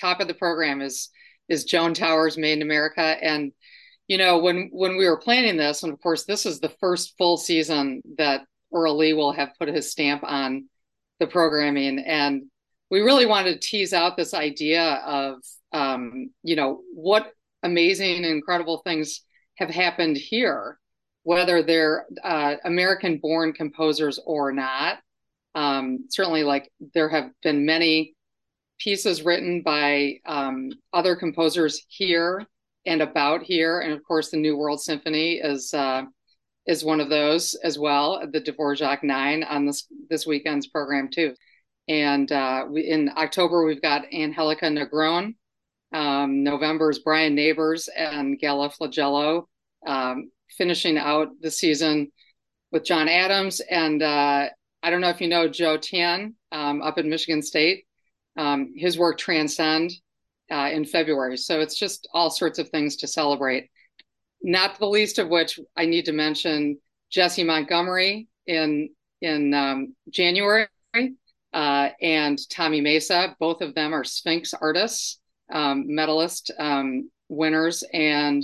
[0.00, 1.10] top of the program is
[1.48, 3.02] is Joan Towers Made in America.
[3.02, 3.52] And
[4.08, 7.14] you know, when when we were planning this, and of course, this is the first
[7.16, 8.42] full season that
[8.74, 10.68] Earl Lee will have put his stamp on
[11.20, 12.44] the programming, and
[12.90, 15.38] we really wanted to tease out this idea of
[15.72, 17.32] um, you know what
[17.62, 19.20] amazing incredible things
[19.58, 20.78] have happened here,
[21.22, 24.98] whether they're uh, American-born composers or not.
[25.54, 28.14] Um, certainly, like there have been many
[28.80, 32.44] pieces written by um, other composers here
[32.86, 36.02] and about here, and of course, the New World Symphony is uh,
[36.66, 38.22] is one of those as well.
[38.32, 41.34] The Dvorak Nine on this this weekend's program too.
[41.88, 45.34] And uh, we, in October, we've got Angelica Negron.
[45.92, 49.44] Um, November is Brian Nabors and Gala Flagello
[49.86, 52.12] um, finishing out the season
[52.70, 53.60] with John Adams.
[53.60, 54.48] And uh,
[54.82, 57.84] I don't know if you know Zhou Tian um, up in Michigan State.
[58.40, 59.92] Um, his work Transcend
[60.50, 61.36] uh, in February.
[61.36, 63.68] So it's just all sorts of things to celebrate.
[64.42, 66.78] Not the least of which I need to mention
[67.10, 70.66] Jessie Montgomery in in um, January
[71.52, 73.36] uh, and Tommy Mesa.
[73.38, 75.20] Both of them are Sphinx artists,
[75.52, 78.42] um, medalist um, winners, and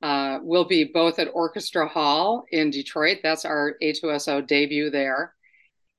[0.00, 3.18] uh, we'll be both at Orchestra Hall in Detroit.
[3.22, 5.34] That's our A2SO debut there.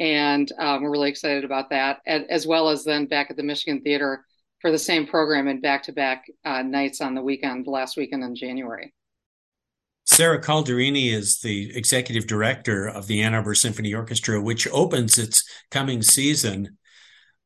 [0.00, 3.82] And um, we're really excited about that, as well as then back at the Michigan
[3.82, 4.24] Theater
[4.60, 8.34] for the same program and back to back nights on the weekend, last weekend in
[8.34, 8.94] January.
[10.06, 15.44] Sarah Calderini is the executive director of the Ann Arbor Symphony Orchestra, which opens its
[15.70, 16.78] coming season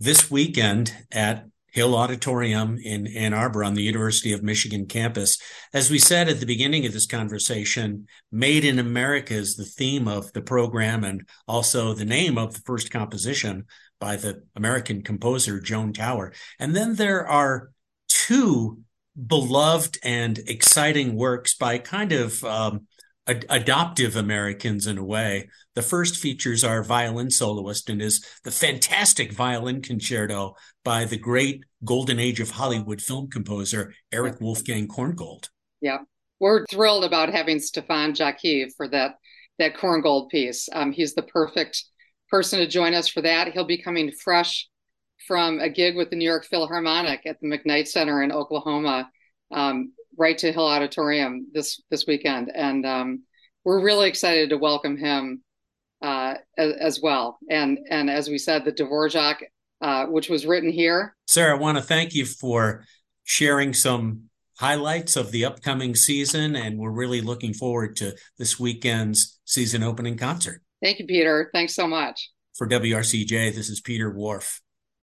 [0.00, 5.38] this weekend at Hill Auditorium in Ann Arbor on the University of Michigan campus.
[5.72, 10.06] As we said at the beginning of this conversation, Made in America is the theme
[10.06, 13.66] of the program and also the name of the first composition
[14.00, 16.32] by the American composer Joan Tower.
[16.58, 17.70] And then there are
[18.08, 18.80] two
[19.26, 22.86] beloved and exciting works by kind of um,
[23.28, 25.48] ad- adoptive Americans in a way.
[25.74, 30.54] The first features our violin soloist and is the fantastic violin concerto
[30.84, 35.48] by the great golden age of Hollywood film composer Erich Wolfgang Korngold.
[35.80, 35.98] Yeah,
[36.40, 39.16] we're thrilled about having Stefan Jackiw for that
[39.58, 40.68] that Korngold piece.
[40.72, 41.84] Um, he's the perfect
[42.30, 43.52] person to join us for that.
[43.52, 44.68] He'll be coming fresh
[45.26, 49.10] from a gig with the New York Philharmonic at the McKnight Center in Oklahoma,
[49.50, 53.22] um, right to Hill Auditorium this this weekend, and um,
[53.64, 55.42] we're really excited to welcome him
[56.02, 57.38] uh, as, as, well.
[57.50, 59.36] And and as we said, the Dvorak,
[59.80, 61.16] uh, which was written here.
[61.26, 62.84] Sarah, I want to thank you for
[63.24, 64.24] sharing some
[64.58, 70.16] highlights of the upcoming season, and we're really looking forward to this weekend's season opening
[70.16, 70.62] concert.
[70.82, 71.50] Thank you, Peter.
[71.52, 72.30] Thanks so much.
[72.56, 74.60] For WRCJ, this is Peter Whorf.